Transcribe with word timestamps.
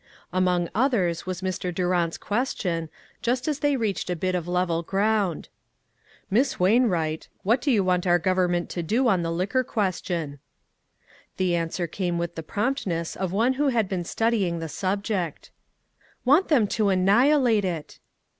Among 0.33 0.67
others 0.73 1.27
was 1.27 1.43
Mr. 1.43 1.71
Durant's 1.71 2.17
ques 2.17 2.55
tion, 2.55 2.89
just 3.21 3.47
as 3.47 3.59
they 3.59 3.77
reached 3.77 4.09
a 4.09 4.15
bit 4.15 4.33
of 4.33 4.47
level 4.47 4.81
ground:" 4.81 5.47
Miss 6.31 6.59
Wainwright, 6.59 7.27
what 7.43 7.61
do 7.61 7.69
you 7.69 7.83
want 7.83 8.07
our 8.07 8.17
government 8.17 8.67
to 8.71 8.81
do 8.81 9.07
on 9.07 9.21
the 9.21 9.29
liquor 9.31 9.63
ques 9.63 10.01
tion?" 10.03 10.39
The 11.37 11.55
answer 11.55 11.85
came 11.85 12.17
with 12.17 12.33
the 12.33 12.41
promptness 12.41 13.15
of 13.15 13.31
one 13.31 13.53
who 13.61 13.67
had 13.67 13.87
been 13.87 14.03
studying 14.03 14.57
the 14.57 14.69
subject." 14.69 15.51
Want 16.25 16.47
them 16.47 16.65
to 16.69 16.89
annihilate 16.89 17.63
it." 17.63 17.99